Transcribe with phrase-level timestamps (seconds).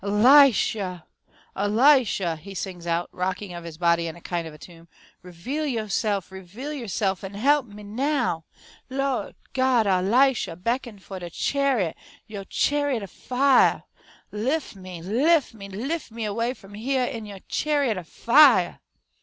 [0.03, 1.03] "ELISHyah!
[1.55, 4.87] ELISHyah!" he sings out, rocking of his body in a kind of tune,
[5.21, 8.43] "reveal yo'se'f, reveal yo'se'f an' he'p me NOW!
[8.89, 11.93] Lawd Gawd ELISHyah, beckon fo' a CHA'iot,
[12.25, 13.83] yo' cha'iot of FIAH!
[14.31, 18.79] Lif' me, lif' me lif' me away f'um hyah in er cha'iot o' FIAH!"